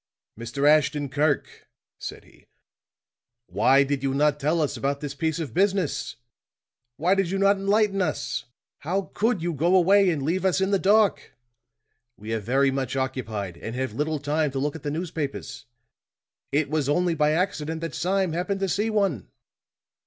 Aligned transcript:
"Mr. 0.35 0.67
Ashton 0.67 1.09
Kirk," 1.09 1.67
said 1.99 2.23
he, 2.23 2.47
"why 3.45 3.83
did 3.83 4.01
you 4.01 4.15
not 4.15 4.39
tell 4.39 4.59
us 4.59 4.75
about 4.75 4.99
this 4.99 5.13
piece 5.13 5.37
of 5.37 5.53
business? 5.53 6.15
Why 6.97 7.13
did 7.13 7.29
you 7.29 7.37
not 7.37 7.57
enlighten 7.57 8.01
us? 8.01 8.45
How 8.79 9.11
could 9.13 9.43
you 9.43 9.53
go 9.53 9.75
away 9.75 10.09
and 10.09 10.23
leave 10.23 10.43
us 10.43 10.59
in 10.59 10.71
the 10.71 10.79
dark? 10.79 11.35
We 12.17 12.33
are 12.33 12.39
very 12.39 12.71
much 12.71 12.95
occupied, 12.95 13.57
and 13.57 13.75
have 13.75 13.93
little 13.93 14.17
time 14.17 14.49
to 14.53 14.57
look 14.59 14.75
at 14.75 14.81
the 14.81 14.89
newspapers. 14.89 15.65
It 16.51 16.67
was 16.67 16.89
only 16.89 17.13
by 17.13 17.33
accident 17.33 17.81
that 17.81 17.93
Sime 17.93 18.33
happened 18.33 18.61
to 18.61 18.69
see 18.69 18.89
one." 18.89 19.27